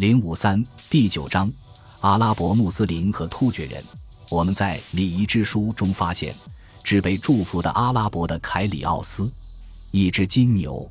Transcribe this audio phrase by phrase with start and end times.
[0.00, 1.52] 零五三第九章：
[2.00, 3.84] 阿拉伯穆斯林和突厥人。
[4.30, 6.34] 我们在礼仪之书中发现，
[6.82, 9.30] 只被祝福的阿拉伯的凯里奥斯，
[9.90, 10.90] 一只金牛；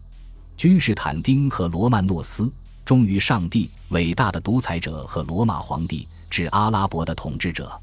[0.56, 2.54] 君士坦丁和罗曼诺斯，
[2.86, 7.82] 忠于上帝，伟大的独裁者和罗马皇帝，指阿拉伯的统治者。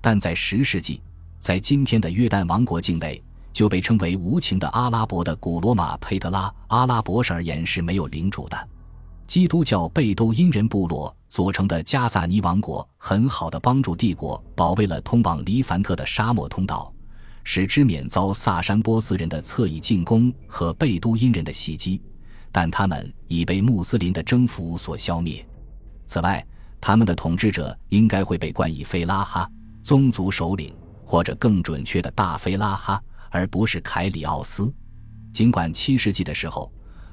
[0.00, 1.02] 但在十世纪，
[1.40, 3.20] 在今天的约旦王国境内，
[3.52, 8.68] 就被称为无情的阿拉伯的古罗马佩特拉阿拉伯神而言是没有领主的。
[9.30, 16.92] 基督教贝都因人部落组成的加萨尼王国，很好的帮助帝国保卫了通往黎凡特的沙漠通道，
[17.44, 22.02] 使之免遭萨珊波斯人的侧翼进攻和贝都因人的袭击。
[22.50, 25.46] 但他们已被穆斯林的征服所消灭。
[26.06, 26.44] 此外，
[26.80, 29.48] 他们的统治者应该会被冠以费拉哈
[29.80, 30.74] 宗族首领，
[31.04, 34.74] 或者更准确的大费拉哈，而不是凯里奥斯。
[35.32, 36.68] 尽管七世纪的时候。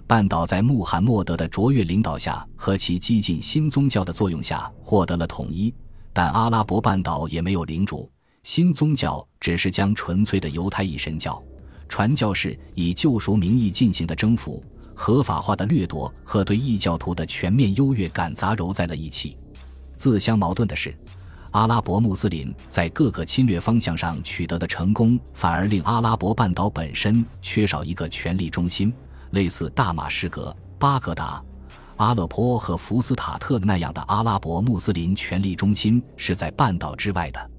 [0.08, 5.74] 半岛在穆罕默德的卓越领导下和其激进新宗教的作用下获得了统一，
[6.14, 8.10] 但阿拉伯半岛也没有领主。
[8.42, 11.44] 新宗教只是将纯粹的犹太一神教
[11.90, 14.64] 传教士以救赎名义进行的征服、
[14.96, 19.38] 合法化的掠夺和对异教徒的全面优越感杂糅在了一起。
[19.98, 20.98] 自相矛盾的是，
[21.52, 28.94] 阿拉伯穆斯林在各个侵略方向上取得的成功，反而令阿拉伯半岛本身缺少一个权力中心。
[29.32, 31.44] 类似大马士革、巴格达、
[31.98, 37.52] 阿勒颇和福斯塔特那样的阿拉伯穆斯林权力中心是在半岛之外的。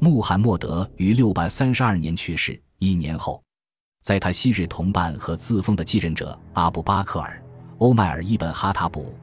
[0.00, 3.42] 穆罕默德于六百三十二年去世，一年后，
[4.02, 7.42] 在他昔日同伴和自封的继任者阿布巴克尔、
[7.78, 9.14] 欧迈尔伊本哈塔卜、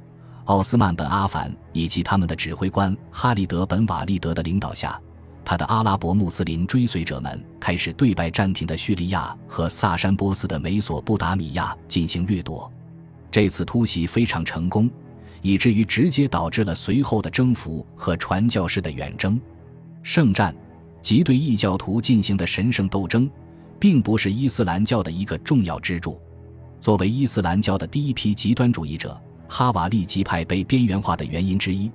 [0.45, 5.02] 奥斯曼本阿凡以及他们的指挥官哈利德本瓦利德的领导下。
[5.50, 12.70] 他的阿拉伯穆斯林追随者们开始对拜占庭的叙利亚和萨珊波斯的美索不达米亚进行掠夺。
[13.31, 14.92] 这次突袭非常成功，
[15.42, 19.39] 以至于直接导致了随后的征服和传教士的远征。
[20.04, 20.54] 圣战
[21.02, 23.30] 即对异教徒进行的神圣斗争，
[23.80, 26.20] 并不是伊斯兰教的一个重要支柱。
[26.82, 29.17] 作为伊斯兰教的第一批极端主义者，
[29.48, 31.89] 哈瓦利吉派被边缘化的原因之一。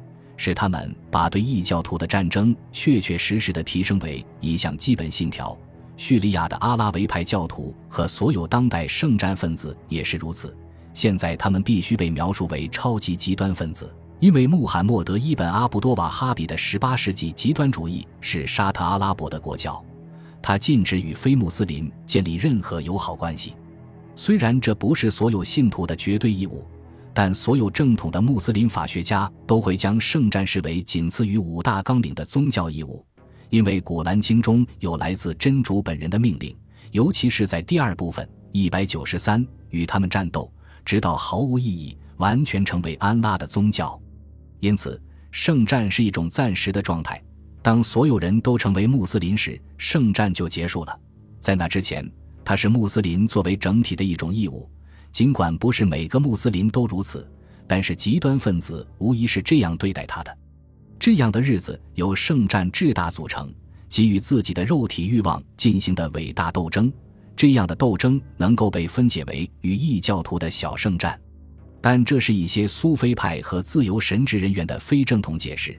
[0.45, 5.57] 使他们把对异教徒的战争确确实实地提升为一项基本信条。
[5.97, 10.53] 叙利亚的阿拉维派教徒和所有当代圣战分子也是如此。
[10.93, 19.81] 现在他们必须被描述为超级极端分子，因为穆罕默德伊本阿卜多瓦哈比的18世纪极端主义是沙特阿拉伯的国教，
[20.43, 23.55] 他禁止与非穆斯林建立任何友好关系。
[24.17, 26.67] 虽然这不是所有信徒的绝对义务。
[27.15, 33.05] 但所有正统的穆斯林法学家都会将圣战视为仅次于五大纲领的宗教义务，
[33.51, 36.57] 因为古兰经中有来自真主本人的命令，
[36.91, 40.51] 尤其是在第二部分一百九十三，与他们战斗，
[40.85, 44.01] 直到毫无意义，完全成为安拉的宗教。
[44.61, 45.01] 因此，
[45.31, 47.23] 圣战是一种暂时的状态。
[47.61, 50.99] 当所有人都成为穆斯林时，圣战就结束了。
[51.41, 52.11] 在那之前，
[52.45, 54.69] 它是穆斯林作为整体的一种义务。
[55.13, 57.31] 尽管不是每个穆斯林都如此，
[57.67, 60.37] 但是极端分子无疑是这样对待他的。
[60.99, 63.53] 这样的日子由圣战至大组成，
[63.89, 66.91] 给予自己的肉体欲望进行的伟大斗争。
[67.37, 71.19] 这样的斗争能够被分解为与异教徒的小圣战，
[71.81, 75.79] 但这是一些苏菲派和自由神职人员的非正统解释。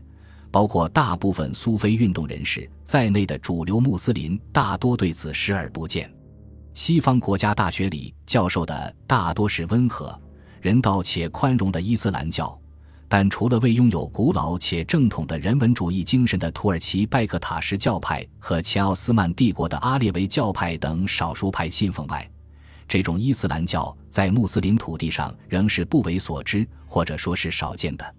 [0.51, 6.07] 包括大部分苏菲运动人士在内的主流穆斯林大多对此视而不见。
[6.73, 10.19] 西方国家大学里教授的大多是温和、
[10.59, 12.59] 人道且宽容的伊斯兰教，
[13.07, 22.27] 但除了为拥有古老且正统的人文主义精神的土耳其拜克塔什教派和前奥斯曼帝国的阿列维教派等少数派信奉外，
[22.87, 28.15] 这种伊斯兰教在穆斯林土地上仍是不为所知，或者说是少见的。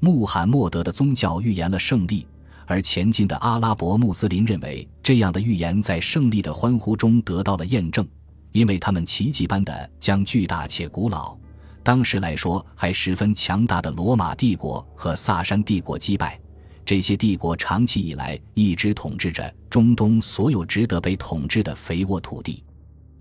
[0.00, 2.26] 穆罕默德的宗教预言了胜利。
[2.66, 8.06] 而前进的阿拉伯穆斯林认为，这样的预言在胜利的欢呼中得到了验证，
[8.52, 11.36] 因为他们奇迹般地将巨大且古老、
[11.82, 16.38] 当时来说还十分强大的罗马帝国和萨珊帝国击败。
[16.84, 22.64] 这些帝国长期以来一直统治着中东所有值得被统治的肥沃土地。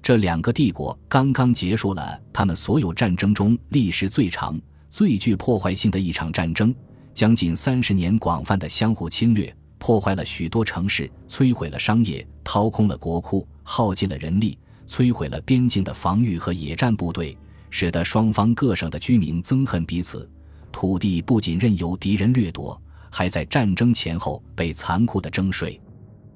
[0.02, 4.60] 这两个帝国刚刚结束了他们所有战争中历时最长、
[4.90, 6.74] 最具破坏性的一场战争。
[7.20, 14.58] 将近三十年广泛的相互侵略，破坏了许多城市，摧毁了商业，掏空了国库，耗尽了人力，
[14.88, 17.38] 摧毁了边境的防御和野战部队，
[17.70, 20.32] 使得双方各省的居民憎恨彼此。
[20.72, 25.78] 土地不仅任由敌人掠夺，还在战争前后被残酷的征税。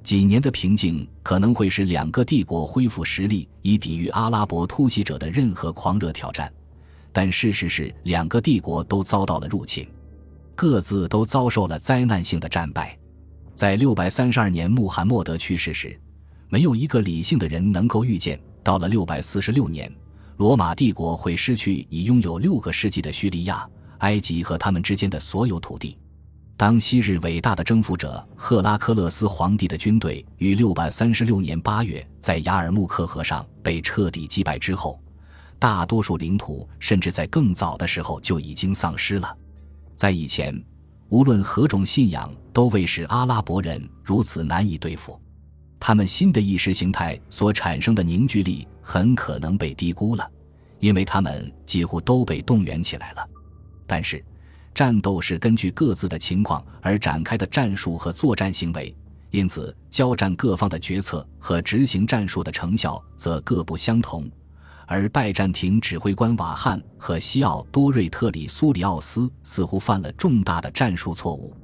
[0.04, 6.52] 几年的平静可能会使两个帝国恢复实力，以抵御阿拉伯突袭者的任何狂热挑战，
[7.14, 9.88] 但事实是，两个帝国都遭到了入侵。
[10.56, 12.98] 各自都遭受了灾难性的战败。
[13.56, 16.00] 在六百三十二年穆罕默德去世时，
[16.50, 19.92] 没有一个理性的人能够预见，到了六百四十六年，
[20.38, 23.68] 罗马帝国会失去已拥有六个世纪的叙利亚、
[24.00, 25.98] 埃及和他们之间的所有土地。
[26.56, 35.00] 当昔日伟大的征服者赫拉克勒斯皇帝的军队于六百三十六年八月在雅尔木克河上被彻底击败之后，
[35.58, 39.38] 大多数领土甚至在更早的时候就已经丧失了。
[39.96, 40.54] 在以前，
[41.10, 45.20] 无论何种信仰都未使阿拉伯人如此难以对付，
[45.80, 50.30] 他们新的意识形态所产生的凝聚力很可能被低估了，
[50.80, 53.28] 因为他们几乎都被动员起来了。
[53.88, 54.24] 但是。
[54.76, 58.92] 战斗是根据各自的情况而展开的战术和作战行为，
[59.30, 64.28] 因此交战各方的决策和执行战术的成效则各不相同。
[64.88, 71.56] 而拜占庭指挥官瓦汉和西奥多瑞特里苏里奥斯似乎犯了重大的战术错误。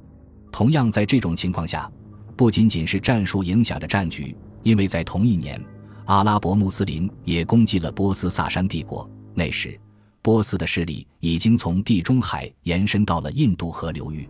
[0.50, 1.90] 同样，在这种情况下，
[2.36, 5.62] 不仅仅是战术影响着战局，因为在同一年，
[6.06, 9.08] 阿拉伯穆斯林也攻击了波斯萨珊帝国。
[9.34, 9.78] 那时。
[10.22, 14.28] 波斯的势力已经从地中海延伸到了印度河流域。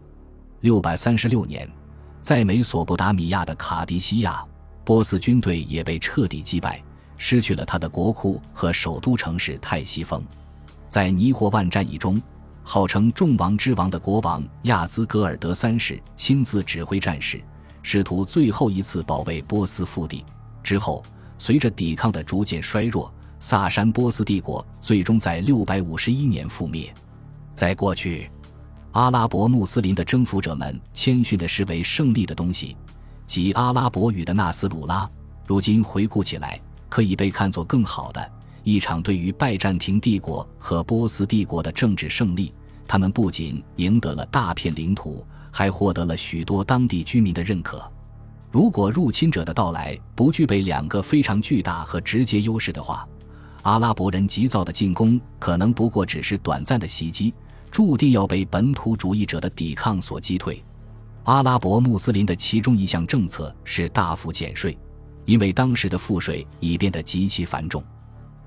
[0.61, 1.69] 六百三十六年，
[2.21, 4.41] 在美索不达米亚的卡迪西亚，
[4.85, 6.81] 波斯军队也被彻底击败，
[7.23, 10.25] 失去了他的国库和首都城市泰西峰。
[10.89, 12.21] 在尼霍万战役中，
[12.65, 17.45] 号称众王之王的国王亚兹格尔德三世亲自指挥战士，
[17.83, 20.25] 试图最后一次保卫波斯腹地。
[20.63, 21.05] 之后，
[21.37, 23.13] 随着抵抗的逐渐衰弱。
[23.43, 26.93] 萨珊波斯帝国最终在六百五十一年覆灭。
[27.55, 28.31] 在过去，
[28.93, 32.77] 阿拉伯穆斯林的征服者们谦逊地视为胜利的东西，
[33.27, 35.09] 即阿拉伯语的纳斯鲁拉。
[35.47, 36.61] 如今回顾起来，
[36.91, 38.33] 可以被看作更好的
[38.63, 42.53] 一场对于拜占庭帝国和波斯帝国的政治胜利。
[42.87, 47.81] 他们不仅赢得了大片领土，还获得了许多当地居民的认可。
[48.51, 53.09] 如果入侵者的到来不具备两个非常巨大和直接优势的话，
[53.63, 57.33] 阿拉伯人急躁的进攻可能不过只是短暂的袭击，
[57.71, 60.61] 注定要被本土主义者的抵抗所击退。
[61.25, 64.77] 阿拉伯穆斯林的其中一项政策是大幅减税，
[65.31, 67.81] 因为当时的赋税已变得极其繁重。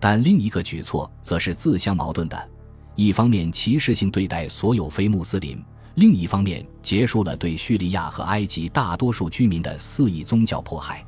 [0.02, 2.50] 但另一个举措则是自相矛盾的：
[2.94, 5.64] 一方面歧视性对待所有非穆斯林，
[5.96, 11.06] 另一方面结束了对叙利亚和埃及大多数居民的肆意宗教迫害。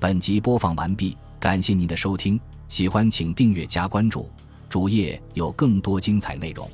[0.00, 1.16] 本集播放完毕。
[1.38, 4.28] 感谢您的收听，喜欢请订阅加关注，
[4.68, 6.68] 主页有更多精彩内容。